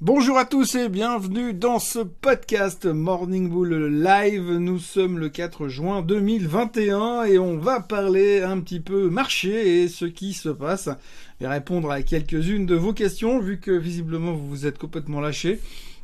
Bonjour 0.00 0.36
à 0.38 0.44
tous 0.44 0.74
et 0.74 0.88
bienvenue 0.88 1.54
dans 1.54 1.78
ce 1.78 2.00
podcast 2.00 2.84
Morning 2.84 3.48
Bull 3.48 4.02
Live. 4.02 4.50
Nous 4.50 4.80
sommes 4.80 5.18
le 5.18 5.28
4 5.28 5.68
juin 5.68 6.02
2021 6.02 7.22
et 7.22 7.38
on 7.38 7.58
va 7.58 7.78
parler 7.78 8.42
un 8.42 8.58
petit 8.58 8.80
peu 8.80 9.08
marché 9.08 9.84
et 9.84 9.88
ce 9.88 10.04
qui 10.04 10.32
se 10.32 10.48
passe 10.48 10.88
et 11.40 11.46
répondre 11.46 11.92
à 11.92 12.02
quelques-unes 12.02 12.66
de 12.66 12.74
vos 12.74 12.92
questions 12.92 13.38
vu 13.38 13.60
que 13.60 13.70
visiblement 13.70 14.32
vous 14.32 14.48
vous 14.48 14.66
êtes 14.66 14.78
complètement 14.78 15.20
lâchés 15.20 15.60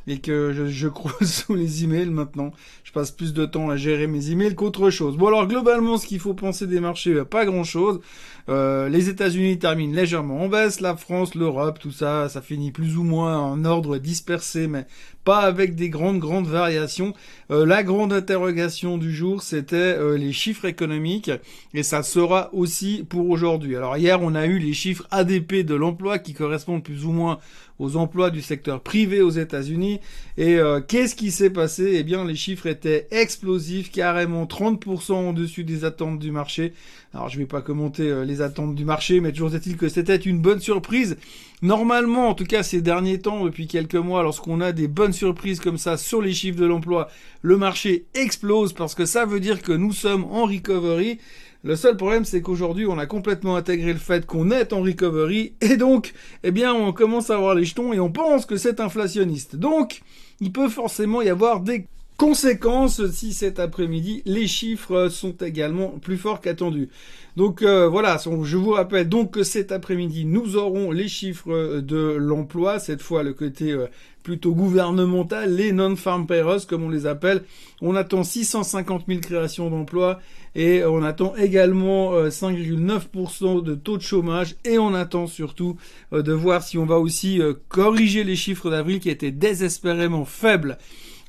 et 0.07 0.19
que 0.19 0.53
je, 0.53 0.67
je 0.67 0.87
croise 0.87 1.31
sous 1.45 1.55
les 1.55 1.83
emails 1.83 2.09
maintenant. 2.09 2.51
Je 2.83 2.91
passe 2.91 3.11
plus 3.11 3.33
de 3.33 3.45
temps 3.45 3.69
à 3.69 3.77
gérer 3.77 4.07
mes 4.07 4.31
emails 4.31 4.55
qu'autre 4.55 4.89
chose. 4.89 5.17
Bon 5.17 5.27
alors 5.27 5.47
globalement, 5.47 5.97
ce 5.97 6.07
qu'il 6.07 6.19
faut 6.19 6.33
penser 6.33 6.67
des 6.67 6.79
marchés, 6.79 7.23
pas 7.23 7.45
grand-chose. 7.45 8.01
Euh, 8.49 8.89
les 8.89 9.09
États-Unis 9.09 9.59
terminent 9.59 9.95
légèrement 9.95 10.41
en 10.41 10.49
baisse, 10.49 10.81
la 10.81 10.95
France, 10.95 11.35
l'Europe, 11.35 11.79
tout 11.79 11.91
ça, 11.91 12.27
ça 12.27 12.41
finit 12.41 12.71
plus 12.71 12.97
ou 12.97 13.03
moins 13.03 13.37
en 13.37 13.63
ordre 13.65 13.97
dispersé, 13.97 14.67
mais 14.67 14.87
pas 15.23 15.39
avec 15.39 15.75
des 15.75 15.89
grandes 15.89 16.19
grandes 16.19 16.47
variations. 16.47 17.13
Euh, 17.51 17.65
la 17.65 17.83
grande 17.83 18.13
interrogation 18.13 18.97
du 18.97 19.13
jour, 19.13 19.43
c'était 19.43 19.75
euh, 19.75 20.17
les 20.17 20.33
chiffres 20.33 20.65
économiques, 20.65 21.31
et 21.73 21.83
ça 21.83 22.03
sera 22.03 22.49
aussi 22.53 23.05
pour 23.07 23.29
aujourd'hui. 23.29 23.75
Alors 23.75 23.97
hier, 23.97 24.19
on 24.21 24.35
a 24.35 24.45
eu 24.45 24.57
les 24.57 24.73
chiffres 24.73 25.07
ADP 25.11 25.65
de 25.65 25.75
l'emploi 25.75 26.19
qui 26.19 26.33
correspondent 26.33 26.83
plus 26.83 27.05
ou 27.05 27.11
moins 27.11 27.39
aux 27.79 27.95
emplois 27.97 28.29
du 28.29 28.41
secteur 28.41 28.81
privé 28.81 29.21
aux 29.21 29.31
États-Unis. 29.31 29.99
Et 30.37 30.59
qu'est-ce 30.87 31.15
qui 31.15 31.31
s'est 31.31 31.49
passé? 31.49 31.93
Eh 31.95 32.03
bien, 32.03 32.23
les 32.23 32.35
chiffres 32.35 32.67
étaient 32.67 33.07
explosifs, 33.09 33.89
carrément 33.89 34.45
30% 34.45 35.13
en 35.13 35.33
dessus 35.33 35.63
des 35.63 35.83
attentes 35.83 36.19
du 36.19 36.29
marché. 36.29 36.73
Alors, 37.11 37.29
je 37.29 37.39
vais 37.39 37.47
pas 37.47 37.61
commenter 37.61 38.23
les 38.23 38.43
attentes 38.43 38.75
du 38.75 38.85
marché, 38.85 39.19
mais 39.19 39.31
toujours 39.31 39.55
est-il 39.55 39.77
que 39.77 39.89
c'était 39.89 40.15
une 40.15 40.37
bonne 40.37 40.59
surprise. 40.59 41.17
Normalement, 41.63 42.27
en 42.27 42.33
tout 42.33 42.45
cas 42.45 42.63
ces 42.63 42.81
derniers 42.81 43.19
temps, 43.19 43.45
depuis 43.45 43.67
quelques 43.67 43.93
mois, 43.93 44.23
lorsqu'on 44.23 44.61
a 44.61 44.71
des 44.71 44.87
bonnes 44.87 45.10
surprises 45.11 45.59
comme 45.59 45.77
ça 45.77 45.97
sur 45.97 46.21
les 46.21 46.33
chiffres 46.33 46.59
de 46.59 46.65
l'emploi, 46.65 47.09
le 47.41 47.57
marché 47.57 48.05
explose 48.13 48.73
parce 48.73 48.95
que 48.95 49.05
ça 49.05 49.25
veut 49.25 49.39
dire 49.39 49.61
que 49.61 49.71
nous 49.71 49.93
sommes 49.93 50.25
en 50.25 50.45
recovery. 50.45 51.19
Le 51.63 51.75
seul 51.75 51.95
problème, 51.95 52.25
c'est 52.25 52.41
qu'aujourd'hui, 52.41 52.87
on 52.87 52.97
a 52.97 53.05
complètement 53.05 53.55
intégré 53.55 53.93
le 53.93 53.99
fait 53.99 54.25
qu'on 54.25 54.49
est 54.49 54.73
en 54.73 54.81
recovery, 54.81 55.53
et 55.61 55.77
donc, 55.77 56.13
eh 56.43 56.49
bien, 56.49 56.73
on 56.73 56.91
commence 56.91 57.29
à 57.29 57.35
avoir 57.35 57.53
les 57.53 57.65
jetons 57.65 57.93
et 57.93 57.99
on 57.99 58.11
pense 58.11 58.47
que 58.47 58.57
c'est 58.57 58.79
inflationniste. 58.79 59.55
Donc, 59.55 60.01
il 60.39 60.51
peut 60.51 60.69
forcément 60.69 61.21
y 61.21 61.29
avoir 61.29 61.59
des 61.59 61.85
Conséquence, 62.21 63.03
si 63.09 63.33
cet 63.33 63.59
après-midi, 63.59 64.21
les 64.27 64.45
chiffres 64.45 65.07
sont 65.09 65.35
également 65.41 65.87
plus 65.99 66.17
forts 66.17 66.39
qu'attendus. 66.39 66.89
Donc 67.35 67.63
euh, 67.63 67.87
voilà, 67.87 68.19
je 68.43 68.57
vous 68.57 68.69
rappelle 68.73 69.09
donc 69.09 69.31
que 69.31 69.41
cet 69.41 69.71
après-midi, 69.71 70.25
nous 70.25 70.55
aurons 70.55 70.91
les 70.91 71.07
chiffres 71.07 71.79
de 71.79 71.97
l'emploi, 72.19 72.77
cette 72.77 73.01
fois 73.01 73.23
le 73.23 73.33
côté 73.33 73.71
euh, 73.71 73.87
plutôt 74.21 74.53
gouvernemental, 74.53 75.55
les 75.55 75.71
non-farm 75.71 76.27
payrolls 76.27 76.67
comme 76.69 76.83
on 76.83 76.91
les 76.91 77.07
appelle. 77.07 77.41
On 77.81 77.95
attend 77.95 78.23
650 78.23 79.05
000 79.07 79.19
créations 79.21 79.71
d'emplois 79.71 80.19
et 80.53 80.83
on 80.85 81.01
attend 81.01 81.35
également 81.37 82.13
5,9% 82.27 83.57
euh, 83.57 83.61
de 83.63 83.73
taux 83.73 83.97
de 83.97 84.03
chômage 84.03 84.57
et 84.63 84.77
on 84.77 84.93
attend 84.93 85.25
surtout 85.25 85.75
de 86.11 86.33
voir 86.33 86.61
si 86.61 86.77
on 86.77 86.85
va 86.85 86.99
aussi 86.99 87.41
corriger 87.67 88.23
les 88.23 88.35
chiffres 88.35 88.69
d'avril 88.69 88.99
qui 88.99 89.09
étaient 89.09 89.31
désespérément 89.31 90.23
faibles. 90.23 90.77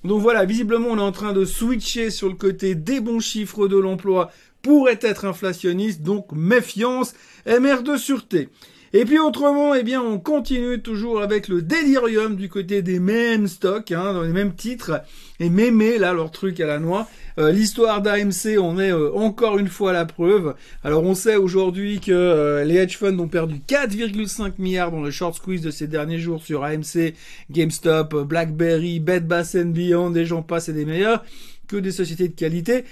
Donc 0.05 0.21
voilà, 0.21 0.45
visiblement 0.45 0.89
on 0.89 0.99
est 0.99 1.01
en 1.01 1.13
train 1.13 1.33
de 1.33 1.45
switcher 1.45 2.11
sur 2.11 2.29
le 2.29 2.35
côté 2.35 2.75
des 2.75 3.01
bons 3.01 3.21
chiffres 3.21 3.69
de 3.69 3.77
l'emploi 3.77 4.31
pourrait 4.63 4.99
être 5.01 5.25
inflationniste, 5.25 6.03
donc 6.03 6.33
méfiance, 6.33 7.15
MR 7.47 7.83
de 7.83 7.97
sûreté. 7.97 8.49
Et 8.95 9.07
puis 9.07 9.19
autrement, 9.19 9.75
eh 9.75 9.83
bien, 9.85 10.03
on 10.03 10.19
continue 10.19 10.83
toujours 10.83 11.23
avec 11.23 11.49
le 11.49 11.63
délirium 11.63 12.37
du 12.37 12.51
côté 12.51 12.83
des 12.83 13.01
mêmes 13.01 13.49
stocks, 13.49 13.91
hein, 13.91 14.13
dans 14.13 14.21
les 14.21 14.33
mêmes 14.33 14.55
titres, 14.55 15.01
et 15.41 15.49
mémé, 15.49 15.97
là, 15.97 16.13
leur 16.13 16.31
truc 16.31 16.61
à 16.61 16.67
la 16.67 16.79
noix. 16.79 17.09
Euh, 17.39 17.53
l'histoire 17.53 18.03
d'AMC, 18.03 18.59
on 18.61 18.79
est 18.79 18.93
euh, 18.93 19.11
encore 19.15 19.59
une 19.59 19.69
fois 19.69 19.95
la 19.95 20.05
preuve. 20.05 20.55
Alors 20.85 21.05
on 21.05 21.15
sait 21.15 21.37
aujourd'hui 21.37 22.01
que 22.01 22.13
euh, 22.13 22.65
les 22.65 22.77
hedge 22.77 22.99
funds 22.99 23.19
ont 23.19 23.29
perdu 23.29 23.63
4,5 23.67 24.53
milliards 24.59 24.91
dans 24.91 25.01
le 25.01 25.11
short 25.11 25.37
squeeze 25.37 25.63
de 25.63 25.71
ces 25.71 25.87
derniers 25.87 26.19
jours 26.19 26.43
sur 26.43 26.63
AMC, 26.63 27.15
GameStop, 27.51 28.15
BlackBerry, 28.27 29.01
Bed 29.01 29.27
Bath 29.27 29.57
Beyond, 29.57 30.11
des 30.11 30.27
gens 30.27 30.43
passent 30.43 30.69
et 30.69 30.75
des 30.75 30.85
meilleurs, 30.85 31.25
que 31.67 31.77
des 31.77 31.93
sociétés 31.93 32.29
de 32.29 32.35
qualité. 32.35 32.85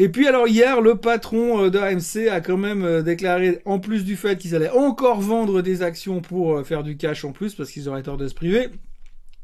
Et 0.00 0.08
puis 0.08 0.28
alors 0.28 0.46
hier, 0.46 0.80
le 0.80 0.94
patron 0.94 1.64
euh, 1.64 1.70
de 1.70 1.78
AMC 1.78 2.28
a 2.30 2.40
quand 2.40 2.56
même 2.56 2.84
euh, 2.84 3.02
déclaré, 3.02 3.60
en 3.64 3.80
plus 3.80 4.04
du 4.04 4.14
fait 4.16 4.38
qu'ils 4.38 4.54
allaient 4.54 4.70
encore 4.70 5.20
vendre 5.20 5.60
des 5.60 5.82
actions 5.82 6.20
pour 6.20 6.56
euh, 6.56 6.62
faire 6.62 6.84
du 6.84 6.96
cash 6.96 7.24
en 7.24 7.32
plus, 7.32 7.56
parce 7.56 7.70
qu'ils 7.72 7.88
auraient 7.88 8.04
tort 8.04 8.16
de 8.16 8.28
se 8.28 8.34
priver, 8.34 8.68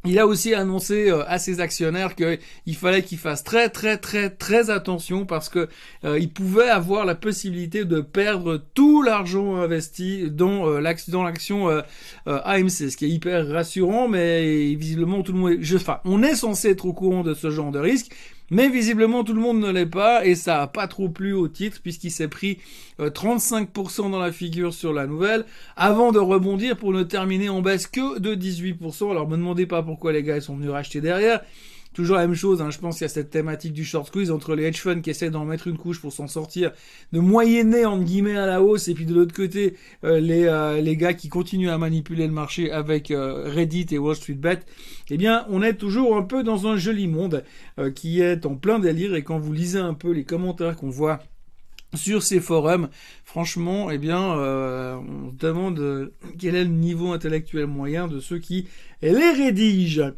il 0.07 0.19
a 0.19 0.27
aussi 0.27 0.55
annoncé 0.55 1.11
à 1.27 1.39
ses 1.39 1.61
actionnaires 1.61 2.15
qu'il 2.15 2.77
fallait 2.77 3.03
qu'ils 3.03 3.17
fassent 3.17 3.43
très 3.43 3.71
très 3.71 3.97
très 3.97 4.29
très 4.29 4.69
attention 4.69 5.25
parce 5.25 5.49
que 5.49 5.67
il 6.05 6.31
pouvait 6.31 6.69
avoir 6.69 7.07
la 7.07 7.15
possibilité 7.15 7.87
de 7.87 8.03
perdre 8.03 8.63
tout 8.75 9.01
l'argent 9.01 9.57
investi 9.57 10.31
dans 10.31 10.79
l'action 10.79 11.71
AMC, 12.27 12.69
ce 12.69 12.97
qui 12.99 13.07
est 13.07 13.09
hyper 13.09 13.49
rassurant, 13.49 14.07
mais 14.07 14.75
visiblement 14.75 15.23
tout 15.23 15.33
le 15.33 15.39
monde, 15.39 15.57
je, 15.63 15.77
enfin, 15.77 16.01
on 16.05 16.23
est 16.23 16.35
censé 16.35 16.73
être 16.73 16.85
au 16.85 16.93
courant 16.93 17.23
de 17.23 17.33
ce 17.33 17.51
genre 17.51 17.71
de 17.71 17.79
risque, 17.79 18.13
mais 18.51 18.69
visiblement 18.69 19.25
tout 19.25 19.33
le 19.33 19.41
monde 19.41 19.61
ne 19.61 19.71
l'est 19.71 19.87
pas 19.87 20.25
et 20.25 20.35
ça 20.35 20.63
a 20.63 20.67
pas 20.67 20.87
trop 20.87 21.09
plu 21.09 21.33
au 21.33 21.49
titre 21.49 21.81
puisqu'il 21.83 22.11
s'est 22.11 22.29
pris 22.29 22.59
35% 22.99 24.07
euh, 24.07 24.11
dans 24.11 24.19
la 24.19 24.33
figure 24.33 24.75
sur 24.75 24.93
la 24.93 25.07
nouvelle 25.07 25.45
avant 25.77 26.13
de 26.13 26.19
rebondir 26.19 26.77
pour 26.77 26.93
ne 26.93 27.03
terminer 27.03 27.49
en 27.49 27.63
baisse 27.63 27.87
que 27.87 28.19
de 28.19 28.35
18%. 28.35 29.11
Alors 29.11 29.29
me 29.29 29.37
demandez 29.37 29.67
pas 29.67 29.83
pourquoi 29.83 30.13
les 30.13 30.23
gars 30.23 30.41
sont 30.41 30.57
venus 30.57 30.71
racheter 30.71 31.01
derrière 31.01 31.41
toujours 31.95 32.17
la 32.17 32.27
même 32.27 32.37
chose. 32.37 32.61
Hein. 32.61 32.71
Je 32.71 32.79
pense 32.79 32.97
qu'il 32.97 33.05
y 33.05 33.07
a 33.07 33.09
cette 33.09 33.31
thématique 33.31 33.73
du 33.73 33.85
short 33.85 34.09
squeeze 34.09 34.31
entre 34.31 34.55
les 34.55 34.65
hedge 34.65 34.79
funds 34.79 35.01
qui 35.01 35.11
essaient 35.11 35.31
d'en 35.31 35.45
mettre 35.45 35.69
une 35.69 35.79
couche 35.79 36.01
pour 36.01 36.13
s'en 36.13 36.27
sortir, 36.27 36.73
de 37.13 37.21
moyenner 37.21 37.87
entre 37.87 38.05
guillemets 38.05 38.37
à 38.37 38.47
la 38.47 38.61
hausse, 38.61 38.89
et 38.89 38.95
puis 38.95 39.07
de 39.07 39.15
l'autre 39.15 39.35
côté 39.35 39.77
euh, 40.05 40.21
les 40.21 40.45
euh, 40.45 40.81
les 40.83 40.97
gars 40.97 41.15
qui 41.15 41.29
continuent 41.29 41.71
à 41.71 41.79
manipuler 41.79 42.27
le 42.27 42.33
marché 42.33 42.71
avec 42.71 43.11
euh, 43.11 43.49
Reddit 43.49 43.87
et 43.93 43.99
Wall 43.99 44.17
Street 44.17 44.35
Bet. 44.35 44.61
Eh 45.11 45.17
bien, 45.17 45.47
on 45.49 45.63
est 45.63 45.75
toujours 45.75 46.17
un 46.17 46.23
peu 46.23 46.43
dans 46.43 46.67
un 46.67 46.77
joli 46.77 47.09
monde 47.09 47.45
qui 47.95 48.21
est 48.21 48.47
en 48.47 48.57
plein 48.57 48.79
délire. 48.79 49.15
Et 49.15 49.23
quand 49.23 49.39
vous 49.39 49.53
lisez 49.53 49.79
un 49.79 49.95
peu 49.95 50.11
les 50.13 50.25
commentaires 50.25 50.77
qu'on 50.77 50.89
voit 50.89 51.21
sur 51.95 52.23
ces 52.23 52.41
forums, 52.41 52.89
franchement, 53.25 53.91
eh 53.91 53.99
bien, 53.99 54.21
on 54.21 55.31
se 55.31 55.37
demande 55.37 56.11
quel 56.39 56.55
est 56.55 56.65
le 56.65 56.71
niveau 56.71 57.13
intellectuel 57.13 57.67
moyen 57.67 58.09
de 58.09 58.19
ceux 58.19 58.39
qui 58.39 58.67
les 59.03 59.31
rédigent. 59.31 60.13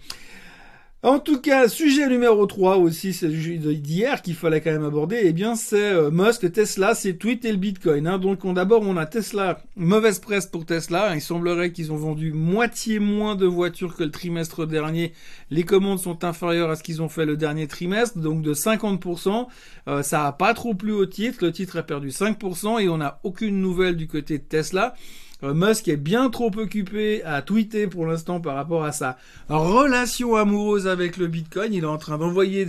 En 1.06 1.21
tout 1.21 1.41
cas, 1.41 1.69
sujet 1.69 2.09
numéro 2.09 2.47
3 2.47 2.78
aussi, 2.78 3.12
c'est 3.12 3.28
d'hier 3.28 4.22
qu'il 4.22 4.34
fallait 4.34 4.61
quand 4.61 4.72
même 4.72 4.83
aborder, 4.83 5.21
eh 5.22 5.33
bien 5.33 5.55
c'est 5.55 5.93
euh, 5.93 6.11
Musk, 6.11 6.50
Tesla, 6.50 6.97
c'est 6.97 7.12
tweet 7.15 7.44
et 7.44 7.53
le 7.53 7.59
Bitcoin. 7.59 8.09
Hein. 8.09 8.19
Donc 8.19 8.44
d'abord 8.53 8.83
on 8.83 8.97
a 8.97 9.06
Tesla, 9.06 9.61
mauvaise 9.77 10.19
presse 10.19 10.47
pour 10.47 10.66
Tesla, 10.66 11.15
il 11.15 11.21
semblerait 11.21 11.71
qu'ils 11.71 11.93
ont 11.93 11.97
vendu 11.97 12.33
moitié 12.33 12.99
moins 12.99 13.37
de 13.37 13.47
voitures 13.47 13.95
que 13.95 14.03
le 14.03 14.11
trimestre 14.11 14.66
dernier. 14.66 15.12
Les 15.53 15.62
commandes 15.62 16.00
sont 16.00 16.25
inférieures 16.25 16.71
à 16.71 16.75
ce 16.75 16.83
qu'ils 16.83 17.00
ont 17.00 17.09
fait 17.09 17.25
le 17.25 17.37
dernier 17.37 17.69
trimestre, 17.69 18.19
donc 18.19 18.43
de 18.43 18.53
50%. 18.53 19.47
Euh, 19.87 20.03
ça 20.03 20.27
a 20.27 20.33
pas 20.33 20.55
trop 20.55 20.75
plu 20.75 20.91
au 20.91 21.06
titre, 21.06 21.39
le 21.45 21.53
titre 21.53 21.78
a 21.78 21.84
perdu 21.84 22.09
5% 22.09 22.81
et 22.81 22.89
on 22.89 22.99
n'a 22.99 23.21
aucune 23.22 23.61
nouvelle 23.61 23.95
du 23.95 24.09
côté 24.09 24.39
de 24.39 24.43
Tesla. 24.43 24.95
Euh, 25.43 25.53
Musk 25.53 25.89
est 25.89 25.97
bien 25.97 26.31
trop 26.31 26.51
occupé 26.57 27.23
à 27.25 27.43
tweeter 27.43 27.87
pour 27.87 28.07
l'instant 28.07 28.41
par 28.41 28.55
rapport 28.55 28.85
à 28.85 28.93
sa 28.93 29.19
relation 29.49 30.35
amoureuse 30.37 30.87
avec 30.87 31.19
le 31.19 31.27
Bitcoin. 31.27 31.75
Il 31.75 31.85
est 31.85 31.87
en 31.87 31.99
train 31.99 32.17
d'envoyer 32.17 32.65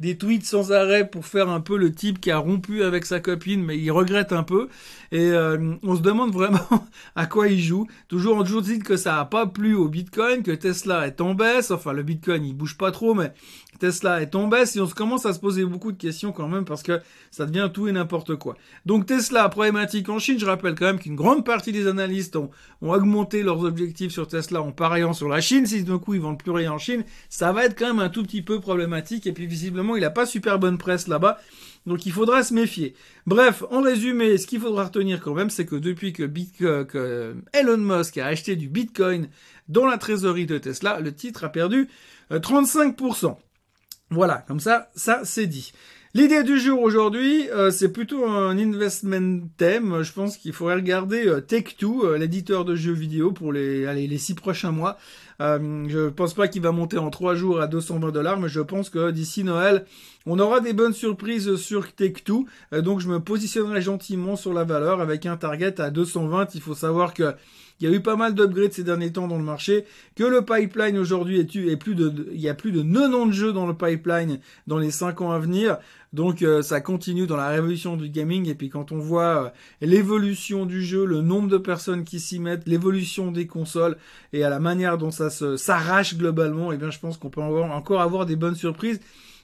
des, 0.00 0.16
tweets 0.16 0.44
sans 0.44 0.72
arrêt 0.72 1.08
pour 1.08 1.24
faire 1.24 1.48
un 1.48 1.60
peu 1.60 1.78
le 1.78 1.92
type 1.92 2.20
qui 2.20 2.30
a 2.30 2.38
rompu 2.38 2.82
avec 2.82 3.06
sa 3.06 3.20
copine, 3.20 3.64
mais 3.64 3.78
il 3.78 3.90
regrette 3.90 4.32
un 4.32 4.42
peu. 4.42 4.68
Et 5.12 5.30
euh, 5.30 5.74
on 5.82 5.96
se 5.96 6.02
demande 6.02 6.32
vraiment 6.32 6.86
à 7.16 7.26
quoi 7.26 7.48
il 7.48 7.60
joue. 7.60 7.86
Toujours 8.08 8.36
on 8.36 8.42
toujours 8.42 8.62
dit 8.62 8.78
que 8.80 8.96
ça 8.96 9.18
a 9.18 9.24
pas 9.24 9.46
plu 9.46 9.74
au 9.74 9.88
Bitcoin, 9.88 10.42
que 10.42 10.52
Tesla 10.52 11.06
est 11.06 11.20
en 11.20 11.34
baisse. 11.34 11.70
Enfin, 11.70 11.92
le 11.92 12.02
Bitcoin 12.02 12.44
il 12.44 12.54
bouge 12.54 12.76
pas 12.76 12.90
trop, 12.90 13.14
mais 13.14 13.32
Tesla 13.80 14.20
est 14.20 14.34
en 14.34 14.46
baisse 14.46 14.76
et 14.76 14.80
on 14.80 14.86
se 14.86 14.94
commence 14.94 15.26
à 15.26 15.32
se 15.32 15.40
poser 15.40 15.64
beaucoup 15.64 15.90
de 15.90 15.96
questions 15.96 16.32
quand 16.32 16.46
même 16.46 16.64
parce 16.64 16.82
que 16.82 17.00
ça 17.30 17.46
devient 17.46 17.70
tout 17.72 17.88
et 17.88 17.92
n'importe 17.92 18.36
quoi. 18.36 18.56
Donc 18.86 19.06
Tesla, 19.06 19.48
problématique 19.48 20.08
en 20.08 20.18
Chine, 20.18 20.38
je 20.38 20.46
rappelle 20.46 20.74
quand 20.74 20.84
même 20.84 20.98
qu'une 20.98 21.16
grande 21.16 21.44
partie 21.44 21.72
des 21.72 21.86
ont, 22.36 22.50
augmenté 22.80 23.42
leurs 23.42 23.64
objectifs 23.64 24.12
sur 24.12 24.28
Tesla 24.28 24.62
en 24.62 24.72
pariant 24.72 25.12
sur 25.12 25.28
la 25.28 25.40
Chine. 25.40 25.66
Si 25.66 25.82
d'un 25.84 25.98
coup 25.98 26.14
ils 26.14 26.20
vendent 26.20 26.38
plus 26.38 26.50
rien 26.50 26.72
en 26.72 26.78
Chine, 26.78 27.04
ça 27.28 27.52
va 27.52 27.64
être 27.64 27.78
quand 27.78 27.86
même 27.86 28.00
un 28.00 28.08
tout 28.08 28.22
petit 28.22 28.42
peu 28.42 28.60
problématique 28.60 29.26
et 29.26 29.32
puis 29.32 29.46
visiblement 29.46 29.96
il 29.96 30.04
a 30.04 30.10
pas 30.10 30.26
super 30.26 30.58
bonne 30.58 30.78
presse 30.78 31.08
là-bas. 31.08 31.38
Donc 31.86 32.06
il 32.06 32.12
faudra 32.12 32.42
se 32.42 32.52
méfier. 32.52 32.94
Bref, 33.26 33.62
en 33.70 33.80
résumé, 33.82 34.36
ce 34.38 34.46
qu'il 34.46 34.60
faudra 34.60 34.84
retenir 34.84 35.20
quand 35.20 35.34
même, 35.34 35.50
c'est 35.50 35.66
que 35.66 35.76
depuis 35.76 36.12
que, 36.12 36.82
que 36.82 37.36
Elon 37.52 37.78
Musk 37.78 38.18
a 38.18 38.26
acheté 38.26 38.56
du 38.56 38.68
Bitcoin 38.68 39.28
dans 39.68 39.86
la 39.86 39.98
trésorerie 39.98 40.46
de 40.46 40.58
Tesla, 40.58 41.00
le 41.00 41.14
titre 41.14 41.44
a 41.44 41.48
perdu 41.48 41.88
35%. 42.30 43.26
Euh, 43.26 43.30
voilà, 44.10 44.44
comme 44.46 44.60
ça, 44.60 44.90
ça 44.94 45.20
c'est 45.24 45.46
dit. 45.46 45.72
L'idée 46.12 46.42
du 46.42 46.58
jour 46.58 46.82
aujourd'hui, 46.82 47.48
euh, 47.50 47.70
c'est 47.70 47.92
plutôt 47.92 48.26
un 48.26 48.58
investment 48.58 49.42
thème. 49.56 50.02
Je 50.02 50.12
pense 50.12 50.36
qu'il 50.36 50.52
faudrait 50.52 50.74
regarder 50.74 51.28
euh, 51.28 51.40
Take-Two, 51.40 52.04
euh, 52.04 52.18
l'éditeur 52.18 52.64
de 52.64 52.74
jeux 52.74 52.92
vidéo, 52.92 53.30
pour 53.30 53.52
les, 53.52 53.86
allez, 53.86 54.08
les 54.08 54.18
six 54.18 54.34
prochains 54.34 54.72
mois. 54.72 54.98
Euh, 55.40 55.86
je 55.88 56.08
pense 56.08 56.34
pas 56.34 56.48
qu'il 56.48 56.62
va 56.62 56.72
monter 56.72 56.98
en 56.98 57.10
trois 57.10 57.34
jours 57.34 57.60
à 57.60 57.66
220 57.66 58.10
dollars, 58.10 58.38
mais 58.38 58.48
je 58.48 58.60
pense 58.60 58.90
que 58.90 59.10
d'ici 59.10 59.42
Noël, 59.42 59.84
on 60.26 60.38
aura 60.38 60.60
des 60.60 60.72
bonnes 60.72 60.92
surprises 60.92 61.56
sur 61.56 61.92
Take-Two. 61.92 62.46
Euh, 62.72 62.82
donc 62.82 63.00
je 63.00 63.08
me 63.08 63.20
positionnerai 63.20 63.80
gentiment 63.80 64.36
sur 64.36 64.52
la 64.52 64.64
valeur 64.64 65.00
avec 65.00 65.26
un 65.26 65.36
target 65.36 65.80
à 65.80 65.90
220. 65.90 66.54
Il 66.54 66.60
faut 66.60 66.74
savoir 66.74 67.14
que 67.14 67.34
il 67.80 67.88
y 67.88 67.92
a 67.92 67.96
eu 67.96 68.00
pas 68.00 68.16
mal 68.16 68.34
d'upgrades 68.34 68.74
ces 68.74 68.84
derniers 68.84 69.10
temps 69.10 69.26
dans 69.26 69.38
le 69.38 69.44
marché, 69.44 69.86
que 70.14 70.24
le 70.24 70.44
pipeline 70.44 70.98
aujourd'hui 70.98 71.40
est, 71.40 71.76
plus 71.76 71.94
de, 71.94 72.28
il 72.32 72.40
y 72.40 72.48
a 72.50 72.54
plus 72.54 72.72
de 72.72 72.82
90 72.82 73.32
jeux 73.32 73.52
dans 73.54 73.66
le 73.66 73.72
pipeline 73.72 74.38
dans 74.66 74.78
les 74.78 74.90
5 74.90 75.22
ans 75.22 75.30
à 75.30 75.38
venir. 75.38 75.78
Donc 76.12 76.42
euh, 76.42 76.60
ça 76.60 76.80
continue 76.80 77.26
dans 77.26 77.36
la 77.36 77.48
révolution 77.48 77.96
du 77.96 78.08
gaming 78.08 78.48
et 78.48 78.56
puis 78.56 78.68
quand 78.68 78.90
on 78.90 78.98
voit 78.98 79.44
euh, 79.44 79.50
l'évolution 79.80 80.66
du 80.66 80.82
jeu, 80.82 81.04
le 81.04 81.20
nombre 81.20 81.48
de 81.48 81.58
personnes 81.58 82.04
qui 82.04 82.18
s'y 82.18 82.40
mettent, 82.40 82.66
l'évolution 82.66 83.30
des 83.30 83.46
consoles 83.46 83.96
et 84.32 84.42
à 84.42 84.50
la 84.50 84.58
manière 84.58 84.98
dont 84.98 85.12
ça 85.12 85.30
s'arrache 85.30 86.16
globalement, 86.16 86.72
et 86.72 86.74
eh 86.74 86.78
bien 86.78 86.90
je 86.90 86.98
pense 86.98 87.16
qu'on 87.16 87.30
peut 87.30 87.40
encore 87.40 88.00
avoir 88.00 88.26
des 88.26 88.36
bonnes 88.36 88.56
surprises. 88.56 89.00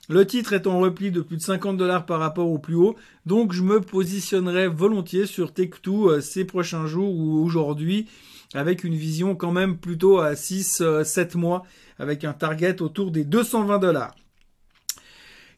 Le 0.08 0.24
titre 0.26 0.52
est 0.52 0.66
en 0.66 0.80
repli 0.80 1.10
de 1.10 1.20
plus 1.20 1.36
de 1.36 1.42
50 1.42 1.76
dollars 1.76 2.04
par 2.04 2.18
rapport 2.18 2.48
au 2.48 2.58
plus 2.58 2.76
haut, 2.76 2.96
donc 3.26 3.52
je 3.52 3.62
me 3.62 3.80
positionnerai 3.80 4.66
volontiers 4.66 5.26
sur 5.26 5.52
Take-Two 5.52 6.10
euh, 6.10 6.20
ces 6.20 6.44
prochains 6.44 6.86
jours 6.86 7.14
ou 7.14 7.44
aujourd'hui, 7.44 8.06
avec 8.54 8.82
une 8.82 8.94
vision 8.94 9.36
quand 9.36 9.52
même 9.52 9.76
plutôt 9.76 10.18
à 10.18 10.34
6-7 10.34 11.36
mois, 11.36 11.64
avec 11.98 12.24
un 12.24 12.32
target 12.32 12.82
autour 12.82 13.12
des 13.12 13.24
220 13.24 13.78
dollars. 13.78 14.14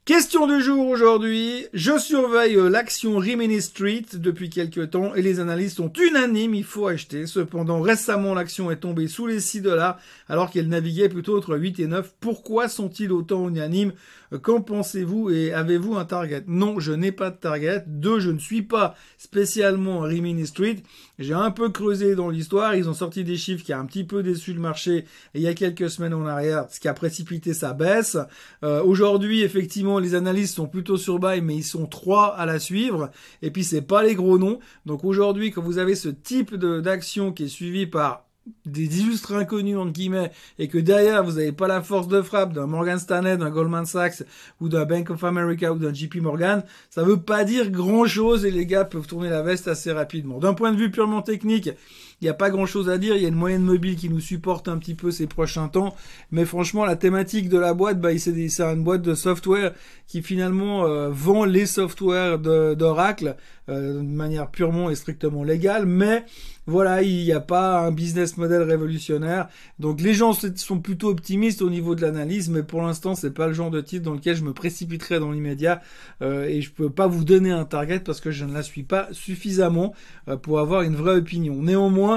Question 0.09 0.47
du 0.47 0.63
jour 0.63 0.89
aujourd'hui. 0.89 1.67
Je 1.75 1.99
surveille 1.99 2.57
euh, 2.57 2.71
l'action 2.71 3.19
Rimini 3.19 3.61
Street 3.61 4.07
depuis 4.15 4.49
quelques 4.49 4.89
temps 4.93 5.15
et 5.15 5.21
les 5.21 5.39
analystes 5.39 5.77
sont 5.77 5.93
unanimes, 5.93 6.55
il 6.55 6.65
faut 6.65 6.87
acheter. 6.87 7.27
Cependant, 7.27 7.83
récemment, 7.83 8.33
l'action 8.33 8.71
est 8.71 8.77
tombée 8.77 9.07
sous 9.07 9.27
les 9.27 9.39
6 9.39 9.61
dollars 9.61 9.99
alors 10.31 10.51
qu'elle 10.51 10.71
naviguait 10.71 11.11
plutôt 11.11 11.37
entre 11.37 11.59
8 11.59 11.81
et 11.81 11.87
9. 11.89 12.15
Pourquoi 12.21 12.69
sont-ils 12.69 13.13
autant 13.13 13.51
unanimes 13.51 13.93
Qu'en 14.43 14.61
pensez-vous 14.61 15.31
et 15.31 15.53
avez-vous 15.53 15.97
un 15.97 16.05
target? 16.05 16.45
Non, 16.47 16.81
je 16.81 16.93
n'ai 16.93 17.13
pas 17.13 17.31
de 17.31 17.37
target. 17.37 17.85
Deux, 17.87 18.21
je 18.21 18.31
ne 18.31 18.39
suis 18.39 18.63
pas 18.63 18.95
spécialement 19.17 20.01
Rimini 20.01 20.47
Street. 20.47 20.77
J'ai 21.19 21.35
un 21.35 21.51
peu 21.51 21.71
creusé 21.71 22.15
dans 22.15 22.29
l'histoire. 22.29 22.75
Ils 22.75 22.89
ont 22.89 22.95
sorti 22.95 23.25
des 23.25 23.37
chiffres 23.37 23.65
qui 23.65 23.73
a 23.73 23.79
un 23.79 23.87
petit 23.87 24.05
peu 24.05 24.23
déçu 24.23 24.53
le 24.53 24.61
marché 24.61 25.07
il 25.35 25.41
y 25.41 25.49
a 25.49 25.55
quelques 25.55 25.91
semaines 25.91 26.15
en 26.15 26.27
arrière, 26.27 26.67
ce 26.71 26.79
qui 26.79 26.89
a 26.89 26.95
précipité 26.95 27.55
sa 27.55 27.73
baisse. 27.73 28.19
Euh, 28.63 28.83
aujourd'hui, 28.83 29.43
effectivement, 29.43 29.99
les 29.99 30.15
analystes 30.15 30.57
sont 30.57 30.69
plutôt 30.69 30.99
sur 30.99 31.19
buy, 31.19 31.41
mais 31.41 31.57
ils 31.57 31.65
sont 31.65 31.87
trois 31.87 32.37
à 32.37 32.45
la 32.45 32.59
suivre. 32.59 33.11
Et 33.41 33.51
puis, 33.51 33.65
c'est 33.65 33.83
pas 33.83 34.03
les 34.03 34.15
gros 34.15 34.39
noms. 34.39 34.59
Donc 34.85 35.05
aujourd'hui, 35.05 35.51
quand 35.51 35.63
vous 35.63 35.79
avez 35.79 35.95
ce 35.95 36.09
type 36.09 36.55
d'action 36.55 37.33
qui 37.33 37.45
est 37.45 37.49
suivi 37.49 37.87
par 37.87 38.28
des 38.67 39.01
illustres 39.01 39.35
inconnus 39.35 39.77
entre 39.77 39.93
guillemets 39.93 40.31
et 40.59 40.69
que 40.69 40.79
derrière 40.79 41.25
vous 41.25 41.33
n'avez 41.33 41.53
pas 41.53 41.69
la 41.69 41.83
force 41.83 42.09
de 42.09 42.23
frappe 42.23 42.53
d'un 42.53 42.67
Morgan 42.67 42.99
Stanley, 42.99 43.37
d'un 43.37 43.51
Goldman 43.51 43.87
Sachs 43.87 44.23
ou 44.61 44.69
d'un 44.69 44.85
Bank 44.85 45.11
of 45.11 45.25
America 45.25 45.73
ou 45.73 45.79
d'un 45.79 45.93
JP 45.93 46.17
Morgan, 46.17 46.63
ça 46.91 47.03
veut 47.03 47.21
pas 47.21 47.45
dire 47.45 47.71
grand 47.71 48.07
chose 48.07 48.45
et 48.45 48.51
les 48.51 48.67
gars 48.67 48.85
peuvent 48.85 49.07
tourner 49.07 49.31
la 49.31 49.43
veste 49.43 49.69
assez 49.69 49.93
rapidement. 49.93 50.39
D'un 50.39 50.55
point 50.55 50.73
de 50.73 50.79
vue 50.79 50.91
purement 50.91 51.23
technique, 51.23 51.71
il 52.21 52.25
n'y 52.25 52.31
a 52.31 52.35
pas 52.35 52.51
grand 52.51 52.67
chose 52.67 52.91
à 52.91 52.99
dire. 52.99 53.15
Il 53.15 53.23
y 53.23 53.27
a 53.27 53.29
une 53.29 53.35
moyenne 53.35 53.63
mobile 53.63 53.97
qui 53.97 54.09
nous 54.09 54.21
supporte 54.21 54.67
un 54.67 54.79
petit 54.79 54.95
peu 54.95 55.11
ces 55.11 55.27
prochains 55.27 55.69
temps. 55.69 55.95
Mais 56.33 56.45
franchement, 56.45 56.85
la 56.85 56.97
thématique 56.97 57.49
de 57.49 57.59
la 57.59 57.75
boîte, 57.75 58.01
bah, 58.01 58.17
c'est 58.19 58.33
une 58.61 58.83
boîte 58.83 59.03
de 59.03 59.15
software 59.15 59.73
qui 60.09 60.23
finalement 60.23 60.87
euh, 60.87 61.11
vend 61.11 61.45
les 61.45 61.67
softwares 61.67 62.39
d'Oracle 62.39 63.37
euh, 63.69 63.99
de 63.99 64.03
manière 64.03 64.51
purement 64.51 64.91
et 64.91 64.97
strictement 64.97 65.45
légale. 65.45 65.87
Mais 65.87 66.25
voilà, 66.67 67.03
il 67.03 67.25
n'y 67.25 67.33
a 67.33 67.41
pas 67.41 67.81
un 67.81 67.93
business 67.93 68.37
model 68.37 68.63
révolutionnaire. 68.63 69.49
Donc 69.79 70.01
les 70.01 70.13
gens 70.13 70.33
sont 70.33 70.81
plutôt 70.81 71.11
optimistes 71.11 71.63
au 71.63 71.71
niveau 71.71 71.95
de 71.95 72.03
l'analyse, 72.03 72.51
mais 72.51 72.63
pour 72.63 72.83
l'instant, 72.83 73.15
c'est 73.15 73.33
pas 73.33 73.47
le 73.47 73.53
genre 73.53 73.71
de 73.71 73.81
titre 73.81 74.05
dans 74.05 74.15
lequel 74.15 74.35
je 74.35 74.43
me 74.43 74.53
précipiterai 74.53 75.21
dans 75.21 75.31
l'immédiat. 75.31 75.83
Euh, 76.23 76.47
et 76.47 76.63
je 76.63 76.73
peux 76.73 76.91
pas 76.91 77.07
vous 77.07 77.25
donner 77.25 77.53
un 77.53 77.65
target 77.65 78.01
parce 78.01 78.21
que 78.21 78.33
je 78.33 78.45
ne 78.45 78.53
la 78.53 78.63
suis 78.63 78.83
pas 78.83 79.09
suffisamment 79.13 79.95
pour 80.43 80.59
avoir 80.59 80.83
une 80.83 80.97
vraie 80.97 81.17
opinion. 81.17 81.63
Néanmoins, 81.63 82.08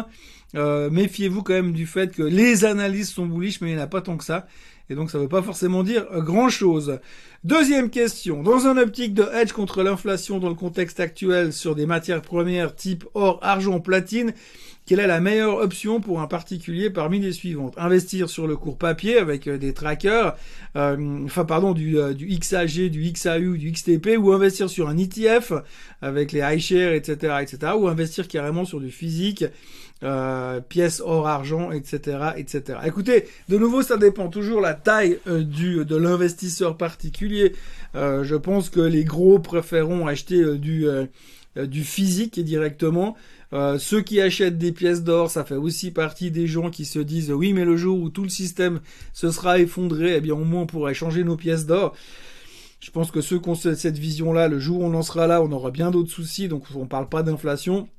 euh, 0.55 0.89
méfiez-vous 0.89 1.43
quand 1.43 1.53
même 1.53 1.73
du 1.73 1.85
fait 1.85 2.13
que 2.13 2.23
les 2.23 2.65
analyses 2.65 3.09
sont 3.09 3.25
bullish, 3.25 3.61
mais 3.61 3.69
il 3.69 3.75
n'y 3.75 3.79
en 3.79 3.83
a 3.83 3.87
pas 3.87 4.01
tant 4.01 4.17
que 4.17 4.23
ça. 4.23 4.47
Et 4.89 4.95
donc 4.95 5.09
ça 5.09 5.17
ne 5.17 5.23
veut 5.23 5.29
pas 5.29 5.41
forcément 5.41 5.83
dire 5.83 6.05
grand 6.17 6.49
chose. 6.49 6.99
Deuxième 7.45 7.89
question. 7.89 8.43
Dans 8.43 8.67
un 8.67 8.77
optique 8.77 9.13
de 9.13 9.23
hedge 9.33 9.53
contre 9.53 9.83
l'inflation 9.83 10.39
dans 10.39 10.49
le 10.49 10.55
contexte 10.55 10.99
actuel 10.99 11.53
sur 11.53 11.75
des 11.75 11.85
matières 11.85 12.21
premières 12.21 12.75
type 12.75 13.05
or, 13.13 13.39
argent, 13.41 13.79
platine, 13.79 14.33
quelle 14.85 14.99
est 14.99 15.07
la 15.07 15.21
meilleure 15.21 15.57
option 15.57 16.01
pour 16.01 16.21
un 16.21 16.27
particulier 16.27 16.89
parmi 16.89 17.19
les 17.19 17.31
suivantes? 17.31 17.75
Investir 17.77 18.29
sur 18.29 18.47
le 18.47 18.57
cours 18.57 18.77
papier 18.77 19.17
avec 19.17 19.47
euh, 19.47 19.57
des 19.57 19.73
trackers, 19.73 20.35
euh, 20.75 21.23
enfin 21.25 21.45
pardon, 21.45 21.73
du, 21.73 21.99
euh, 21.99 22.13
du 22.13 22.27
XAG, 22.27 22.89
du 22.89 23.11
XAU, 23.11 23.57
du 23.57 23.71
XTP, 23.71 24.17
ou 24.17 24.31
investir 24.31 24.69
sur 24.69 24.89
un 24.89 24.97
ETF 24.97 25.53
avec 26.01 26.31
les 26.31 26.39
iShares, 26.39 26.93
etc., 26.93 27.35
etc., 27.41 27.73
ou 27.77 27.87
investir 27.87 28.27
carrément 28.27 28.65
sur 28.65 28.79
du 28.79 28.89
physique, 28.89 29.45
euh, 30.03 30.59
pièces 30.61 31.01
or 31.05 31.27
argent, 31.27 31.71
etc., 31.71 32.31
etc. 32.35 32.79
Écoutez, 32.85 33.25
de 33.49 33.57
nouveau, 33.59 33.83
ça 33.83 33.97
dépend 33.97 34.29
toujours 34.29 34.61
la 34.61 34.73
taille 34.73 35.19
de 35.27 35.95
l'investisseur 35.95 36.75
particulier. 36.75 37.53
je 37.93 38.35
pense 38.35 38.71
que 38.71 38.79
les 38.79 39.03
gros 39.03 39.37
préféreront 39.37 40.07
acheter 40.07 40.57
du 40.57 40.87
du 41.55 41.83
physique 41.83 42.39
directement. 42.39 43.15
Euh, 43.53 43.77
ceux 43.77 44.01
qui 44.01 44.21
achètent 44.21 44.57
des 44.57 44.71
pièces 44.71 45.03
d'or, 45.03 45.29
ça 45.29 45.43
fait 45.43 45.55
aussi 45.55 45.91
partie 45.91 46.31
des 46.31 46.47
gens 46.47 46.69
qui 46.69 46.85
se 46.85 46.99
disent 46.99 47.31
oui, 47.31 47.53
mais 47.53 47.65
le 47.65 47.75
jour 47.75 47.99
où 47.99 48.09
tout 48.09 48.23
le 48.23 48.29
système 48.29 48.79
se 49.13 49.29
sera 49.31 49.59
effondré, 49.59 50.15
eh 50.15 50.21
bien 50.21 50.35
au 50.35 50.45
moins 50.45 50.61
on 50.61 50.67
pourrait 50.67 50.93
changer 50.93 51.23
nos 51.23 51.35
pièces 51.35 51.65
d'or. 51.65 51.93
Je 52.79 52.89
pense 52.89 53.11
que 53.11 53.21
ceux 53.21 53.39
qui 53.39 53.49
ont 53.49 53.55
cette 53.55 53.97
vision-là, 53.97 54.47
le 54.47 54.59
jour 54.59 54.81
où 54.81 54.85
on 54.85 54.93
en 54.93 55.03
sera 55.03 55.27
là, 55.27 55.41
on 55.41 55.51
aura 55.51 55.69
bien 55.69 55.91
d'autres 55.91 56.11
soucis, 56.11 56.47
donc 56.47 56.63
on 56.75 56.81
ne 56.81 56.85
parle 56.85 57.09
pas 57.09 57.23
d'inflation. 57.23 57.89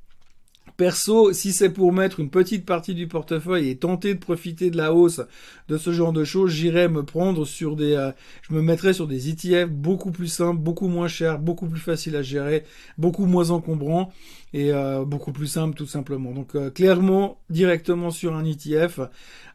Perso, 0.76 1.32
si 1.32 1.52
c'est 1.52 1.70
pour 1.70 1.92
mettre 1.92 2.20
une 2.20 2.30
petite 2.30 2.64
partie 2.64 2.94
du 2.94 3.06
portefeuille 3.06 3.68
et 3.68 3.76
tenter 3.76 4.14
de 4.14 4.18
profiter 4.18 4.70
de 4.70 4.76
la 4.76 4.94
hausse 4.94 5.20
de 5.68 5.76
ce 5.76 5.92
genre 5.92 6.12
de 6.12 6.24
choses, 6.24 6.50
j'irai 6.50 6.88
me 6.88 7.02
prendre 7.02 7.44
sur 7.44 7.76
des, 7.76 7.94
euh, 7.94 8.10
je 8.42 8.54
me 8.54 8.62
mettrai 8.62 8.92
sur 8.92 9.06
des 9.06 9.28
ETF 9.28 9.70
beaucoup 9.70 10.10
plus 10.10 10.28
simples, 10.28 10.60
beaucoup 10.60 10.88
moins 10.88 11.08
chers, 11.08 11.38
beaucoup 11.38 11.66
plus 11.66 11.80
faciles 11.80 12.16
à 12.16 12.22
gérer, 12.22 12.64
beaucoup 12.98 13.26
moins 13.26 13.50
encombrants 13.50 14.12
et 14.54 14.72
euh, 14.72 15.04
beaucoup 15.04 15.32
plus 15.32 15.46
simples 15.46 15.76
tout 15.76 15.86
simplement. 15.86 16.32
Donc 16.32 16.54
euh, 16.54 16.70
clairement, 16.70 17.38
directement 17.50 18.10
sur 18.10 18.34
un 18.34 18.44
ETF. 18.44 19.00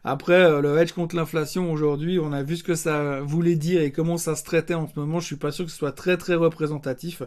Après, 0.04 0.62
le 0.62 0.78
hedge 0.78 0.92
contre 0.92 1.16
l'inflation 1.16 1.72
aujourd'hui, 1.72 2.18
on 2.18 2.32
a 2.32 2.42
vu 2.42 2.56
ce 2.56 2.62
que 2.62 2.76
ça 2.76 3.20
voulait 3.20 3.56
dire 3.56 3.82
et 3.82 3.90
comment 3.90 4.16
ça 4.16 4.36
se 4.36 4.44
traitait 4.44 4.74
en 4.74 4.86
ce 4.86 4.98
moment. 4.98 5.18
Je 5.20 5.26
suis 5.26 5.36
pas 5.36 5.50
sûr 5.50 5.64
que 5.64 5.70
ce 5.70 5.76
soit 5.76 5.92
très 5.92 6.16
très 6.16 6.36
représentatif. 6.36 7.22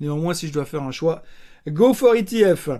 Néanmoins, 0.00 0.34
si 0.34 0.48
je 0.48 0.52
dois 0.52 0.64
faire 0.64 0.82
un 0.82 0.90
choix, 0.90 1.22
go 1.68 1.94
for 1.94 2.14
ETF. 2.16 2.70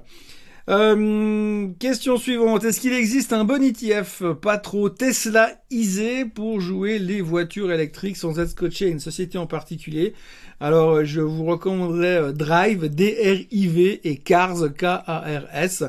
Euh, 0.70 1.68
question 1.78 2.16
suivante. 2.16 2.64
Est-ce 2.64 2.80
qu'il 2.80 2.94
existe 2.94 3.34
un 3.34 3.44
bon 3.44 3.62
ETF 3.62 4.22
pas 4.40 4.56
trop 4.56 4.88
Tesla-isé 4.88 6.24
pour 6.24 6.60
jouer 6.60 6.98
les 6.98 7.20
voitures 7.20 7.70
électriques 7.70 8.16
sans 8.16 8.40
être 8.40 8.50
scotché 8.50 8.86
à 8.86 8.88
une 8.88 9.00
société 9.00 9.36
en 9.36 9.46
particulier? 9.46 10.14
Alors, 10.60 11.04
je 11.04 11.20
vous 11.20 11.44
recommanderais 11.44 12.16
euh, 12.16 12.32
Drive, 12.32 12.88
D-R-I-V 12.88 14.00
et 14.04 14.16
Cars, 14.16 14.72
K-A-R-S. 14.74 15.84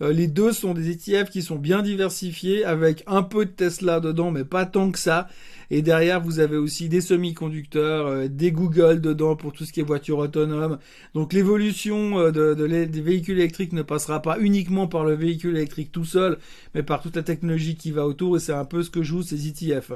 Euh, 0.00 0.12
les 0.12 0.28
deux 0.28 0.52
sont 0.52 0.74
des 0.74 0.90
ETF 0.90 1.30
qui 1.30 1.42
sont 1.42 1.56
bien 1.56 1.82
diversifiés 1.82 2.64
avec 2.64 3.02
un 3.06 3.22
peu 3.22 3.44
de 3.44 3.50
Tesla 3.50 4.00
dedans, 4.00 4.30
mais 4.30 4.44
pas 4.44 4.64
tant 4.64 4.90
que 4.90 4.98
ça. 4.98 5.28
Et 5.70 5.82
derrière, 5.82 6.20
vous 6.20 6.38
avez 6.38 6.56
aussi 6.56 6.88
des 6.88 7.00
semi-conducteurs, 7.00 8.06
euh, 8.06 8.28
des 8.28 8.52
Google 8.52 9.00
dedans 9.00 9.36
pour 9.36 9.52
tout 9.52 9.64
ce 9.64 9.72
qui 9.72 9.80
est 9.80 9.84
voiture 9.84 10.18
autonome. 10.18 10.78
Donc 11.14 11.32
l'évolution 11.32 12.18
euh, 12.18 12.30
de, 12.30 12.54
des 12.84 13.00
véhicules 13.00 13.38
électriques 13.38 13.72
ne 13.72 13.82
passera 13.82 14.22
pas 14.22 14.38
uniquement 14.38 14.86
par 14.86 15.04
le 15.04 15.14
véhicule 15.14 15.56
électrique 15.56 15.92
tout 15.92 16.04
seul, 16.04 16.38
mais 16.74 16.82
par 16.82 17.02
toute 17.02 17.16
la 17.16 17.22
technologie 17.22 17.74
qui 17.74 17.90
va 17.90 18.06
autour. 18.06 18.36
Et 18.36 18.40
c'est 18.40 18.52
un 18.52 18.64
peu 18.64 18.82
ce 18.82 18.90
que 18.90 19.02
jouent 19.02 19.22
ces 19.22 19.48
ETF. 19.48 19.92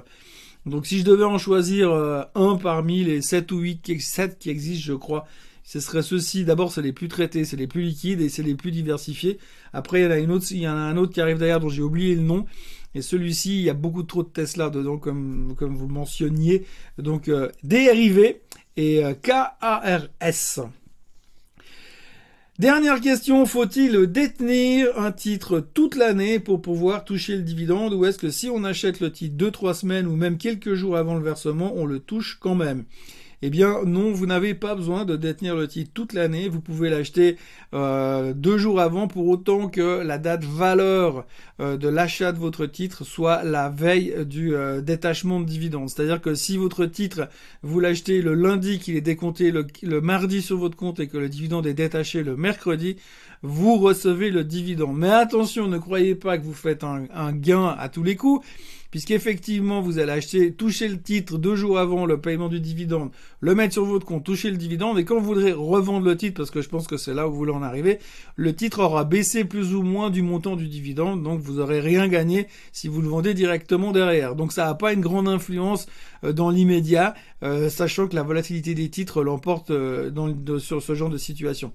Donc 0.66 0.86
si 0.86 0.98
je 0.98 1.04
devais 1.04 1.24
en 1.24 1.38
choisir 1.38 1.92
un 2.36 2.54
parmi 2.54 3.02
les 3.02 3.20
7 3.20 3.50
ou 3.50 3.58
8 3.58 4.00
7 4.00 4.38
qui 4.38 4.48
existent, 4.48 4.84
je 4.86 4.92
crois, 4.92 5.26
ce 5.64 5.80
serait 5.80 6.02
ceux-ci. 6.02 6.44
D'abord, 6.44 6.72
c'est 6.72 6.82
les 6.82 6.92
plus 6.92 7.08
traités, 7.08 7.44
c'est 7.44 7.56
les 7.56 7.66
plus 7.66 7.82
liquides 7.82 8.20
et 8.20 8.28
c'est 8.28 8.42
les 8.42 8.54
plus 8.54 8.70
diversifiés. 8.70 9.38
Après, 9.72 10.02
il 10.02 10.60
y 10.60 10.68
en 10.68 10.76
a 10.76 10.80
un 10.80 10.96
autre 10.96 11.12
qui 11.12 11.20
arrive 11.20 11.38
derrière 11.38 11.60
dont 11.60 11.68
j'ai 11.68 11.82
oublié 11.82 12.14
le 12.14 12.22
nom. 12.22 12.46
Et 12.94 13.00
celui-ci, 13.00 13.58
il 13.58 13.62
y 13.62 13.70
a 13.70 13.74
beaucoup 13.74 14.02
trop 14.02 14.22
de 14.22 14.28
Tesla 14.28 14.68
dedans, 14.68 14.98
comme, 14.98 15.54
comme 15.56 15.76
vous 15.76 15.88
mentionniez. 15.88 16.66
Donc, 16.98 17.28
euh, 17.28 17.48
dérivé 17.62 18.42
et 18.76 19.04
euh, 19.04 19.14
KARS. 19.14 20.68
Dernière 22.58 23.00
question, 23.00 23.46
faut-il 23.46 24.06
détenir 24.08 24.86
un 24.98 25.10
titre 25.10 25.66
toute 25.72 25.96
l'année 25.96 26.38
pour 26.38 26.60
pouvoir 26.60 27.04
toucher 27.04 27.36
le 27.36 27.42
dividende? 27.42 27.94
Ou 27.94 28.04
est-ce 28.04 28.18
que 28.18 28.30
si 28.30 28.50
on 28.50 28.62
achète 28.62 29.00
le 29.00 29.10
titre 29.10 29.36
2-3 29.36 29.74
semaines 29.74 30.06
ou 30.06 30.16
même 30.16 30.36
quelques 30.36 30.74
jours 30.74 30.96
avant 30.96 31.14
le 31.14 31.24
versement, 31.24 31.72
on 31.74 31.86
le 31.86 31.98
touche 31.98 32.36
quand 32.38 32.54
même? 32.54 32.84
Eh 33.44 33.50
bien 33.50 33.80
non, 33.84 34.12
vous 34.12 34.26
n'avez 34.26 34.54
pas 34.54 34.76
besoin 34.76 35.04
de 35.04 35.16
détenir 35.16 35.56
le 35.56 35.66
titre 35.66 35.90
toute 35.92 36.12
l'année. 36.12 36.48
Vous 36.48 36.60
pouvez 36.60 36.90
l'acheter 36.90 37.36
euh, 37.74 38.32
deux 38.34 38.56
jours 38.56 38.80
avant 38.80 39.08
pour 39.08 39.26
autant 39.26 39.68
que 39.68 40.00
la 40.00 40.18
date 40.18 40.44
valeur 40.44 41.26
euh, 41.58 41.76
de 41.76 41.88
l'achat 41.88 42.30
de 42.30 42.38
votre 42.38 42.66
titre 42.66 43.02
soit 43.02 43.42
la 43.42 43.68
veille 43.68 44.14
du 44.26 44.54
euh, 44.54 44.80
détachement 44.80 45.40
de 45.40 45.44
dividendes. 45.44 45.90
C'est-à-dire 45.90 46.20
que 46.20 46.36
si 46.36 46.56
votre 46.56 46.86
titre, 46.86 47.28
vous 47.64 47.80
l'achetez 47.80 48.22
le 48.22 48.34
lundi, 48.34 48.78
qu'il 48.78 48.94
est 48.94 49.00
décompté 49.00 49.50
le, 49.50 50.00
mardi 50.00 50.40
sur 50.40 50.58
votre 50.58 50.76
compte 50.76 51.00
et 51.00 51.08
que 51.08 51.18
le 51.18 51.28
dividende 51.28 51.66
est 51.66 51.74
détaché 51.74 52.22
le 52.22 52.36
mercredi, 52.36 52.94
vous 53.42 53.76
recevez 53.76 54.30
le 54.30 54.44
dividende. 54.44 54.96
Mais 54.96 55.10
attention, 55.10 55.66
ne 55.66 55.78
croyez 55.78 56.14
pas 56.14 56.38
que 56.38 56.44
vous 56.44 56.54
faites 56.54 56.84
un 56.84 57.32
gain 57.32 57.74
à 57.76 57.88
tous 57.88 58.04
les 58.04 58.14
coups 58.14 58.46
puisqu'effectivement 58.92 59.80
vous 59.80 59.98
allez 59.98 60.12
acheter, 60.12 60.52
toucher 60.52 60.86
le 60.86 61.00
titre 61.00 61.38
deux 61.38 61.56
jours 61.56 61.78
avant 61.78 62.06
le 62.06 62.20
paiement 62.20 62.48
du 62.48 62.60
dividende, 62.60 63.10
le 63.40 63.54
mettre 63.56 63.72
sur 63.72 63.84
votre 63.84 64.06
compte, 64.06 64.22
toucher 64.22 64.50
le 64.50 64.58
dividende, 64.58 64.98
et 64.98 65.04
quand 65.04 65.18
vous 65.18 65.26
voudrez 65.26 65.52
revendre 65.52 66.06
le 66.06 66.16
titre, 66.16 66.36
parce 66.36 66.50
que 66.50 66.62
je 66.62 66.68
pense 66.68 66.86
que 66.86 66.98
c'est 66.98 67.14
là 67.14 67.26
où 67.26 67.32
vous 67.32 67.38
voulez 67.38 67.52
en 67.52 67.62
arriver, 67.62 67.98
le 68.36 68.54
titre 68.54 68.80
aura 68.80 69.04
baissé 69.04 69.44
plus 69.44 69.74
ou 69.74 69.82
moins 69.82 70.10
du 70.10 70.22
montant 70.22 70.54
du 70.54 70.68
dividende, 70.68 71.22
donc 71.22 71.40
vous 71.40 71.58
aurez 71.58 71.80
rien 71.80 72.06
gagné 72.06 72.46
si 72.70 72.86
vous 72.86 73.00
le 73.00 73.08
vendez 73.08 73.34
directement 73.34 73.92
derrière. 73.92 74.36
Donc 74.36 74.52
ça 74.52 74.66
n'a 74.66 74.74
pas 74.74 74.92
une 74.92 75.00
grande 75.00 75.26
influence 75.26 75.86
euh, 76.24 76.32
dans 76.32 76.50
l'immédiat, 76.50 77.14
euh, 77.42 77.70
sachant 77.70 78.06
que 78.06 78.14
la 78.14 78.22
volatilité 78.22 78.74
des 78.74 78.90
titres 78.90 79.24
l'emporte 79.24 79.70
euh, 79.70 80.10
sur 80.58 80.82
ce 80.82 80.94
genre 80.94 81.10
de 81.10 81.18
situation. 81.18 81.72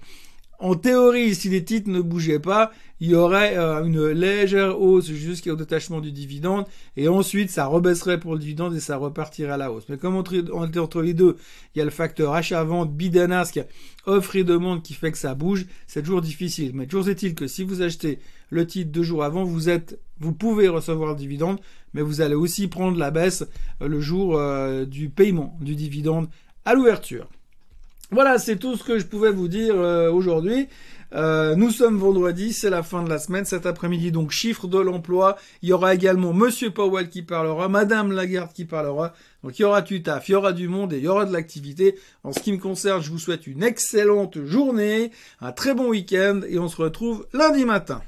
En 0.60 0.74
théorie, 0.74 1.36
si 1.36 1.48
les 1.48 1.62
titres 1.62 1.88
ne 1.88 2.00
bougeaient 2.00 2.40
pas, 2.40 2.72
il 2.98 3.10
y 3.10 3.14
aurait 3.14 3.56
euh, 3.56 3.84
une 3.84 4.08
légère 4.08 4.80
hausse 4.80 5.06
jusqu'au 5.06 5.54
détachement 5.54 6.00
du 6.00 6.10
dividende, 6.10 6.64
et 6.96 7.06
ensuite 7.06 7.50
ça 7.50 7.66
rebaisserait 7.66 8.18
pour 8.18 8.32
le 8.32 8.40
dividende 8.40 8.74
et 8.74 8.80
ça 8.80 8.96
repartirait 8.96 9.52
à 9.52 9.56
la 9.56 9.70
hausse. 9.70 9.84
Mais 9.88 9.98
comme 9.98 10.16
entre, 10.16 10.34
entre 10.52 11.00
les 11.00 11.14
deux, 11.14 11.36
il 11.74 11.78
y 11.78 11.80
a 11.82 11.84
le 11.84 11.92
facteur 11.92 12.34
achat-vente, 12.34 12.92
bid 12.92 13.16
and 13.16 13.30
ask, 13.30 13.60
offre 14.04 14.34
et 14.34 14.42
demande 14.42 14.82
qui 14.82 14.94
fait 14.94 15.12
que 15.12 15.18
ça 15.18 15.36
bouge, 15.36 15.66
c'est 15.86 16.02
toujours 16.02 16.22
difficile. 16.22 16.72
Mais 16.74 16.86
toujours 16.86 17.08
est-il 17.08 17.36
que 17.36 17.46
si 17.46 17.62
vous 17.62 17.80
achetez 17.80 18.18
le 18.50 18.66
titre 18.66 18.90
deux 18.90 19.04
jours 19.04 19.22
avant, 19.22 19.44
vous 19.44 19.68
êtes, 19.68 20.00
vous 20.18 20.32
pouvez 20.32 20.66
recevoir 20.66 21.10
le 21.10 21.16
dividende, 21.16 21.60
mais 21.94 22.02
vous 22.02 22.20
allez 22.20 22.34
aussi 22.34 22.66
prendre 22.66 22.98
la 22.98 23.12
baisse 23.12 23.44
euh, 23.80 23.86
le 23.86 24.00
jour 24.00 24.36
euh, 24.36 24.84
du 24.86 25.08
paiement 25.08 25.56
du 25.60 25.76
dividende 25.76 26.28
à 26.64 26.74
l'ouverture. 26.74 27.28
Voilà, 28.10 28.38
c'est 28.38 28.56
tout 28.56 28.76
ce 28.76 28.84
que 28.84 28.98
je 28.98 29.04
pouvais 29.04 29.30
vous 29.30 29.48
dire 29.48 29.74
euh, 29.76 30.10
aujourd'hui. 30.10 30.68
Euh, 31.14 31.56
nous 31.56 31.70
sommes 31.70 31.98
vendredi, 31.98 32.54
c'est 32.54 32.70
la 32.70 32.82
fin 32.82 33.02
de 33.02 33.08
la 33.10 33.18
semaine. 33.18 33.44
Cet 33.44 33.66
après-midi, 33.66 34.10
donc, 34.12 34.30
chiffre 34.30 34.66
de 34.66 34.78
l'emploi. 34.78 35.36
Il 35.62 35.68
y 35.68 35.72
aura 35.72 35.94
également 35.94 36.32
Monsieur 36.32 36.70
Powell 36.70 37.10
qui 37.10 37.22
parlera, 37.22 37.68
Madame 37.68 38.12
Lagarde 38.12 38.52
qui 38.52 38.64
parlera. 38.64 39.12
Donc, 39.44 39.58
il 39.58 39.62
y 39.62 39.64
aura 39.66 39.82
du 39.82 40.02
taf, 40.02 40.28
il 40.28 40.32
y 40.32 40.34
aura 40.34 40.52
du 40.52 40.68
monde 40.68 40.94
et 40.94 40.98
il 40.98 41.04
y 41.04 41.08
aura 41.08 41.26
de 41.26 41.32
l'activité. 41.32 41.96
En 42.24 42.32
ce 42.32 42.40
qui 42.40 42.52
me 42.52 42.58
concerne, 42.58 43.02
je 43.02 43.10
vous 43.10 43.18
souhaite 43.18 43.46
une 43.46 43.62
excellente 43.62 44.42
journée, 44.44 45.10
un 45.40 45.52
très 45.52 45.74
bon 45.74 45.88
week-end 45.88 46.40
et 46.48 46.58
on 46.58 46.68
se 46.68 46.80
retrouve 46.80 47.26
lundi 47.34 47.66
matin. 47.66 48.02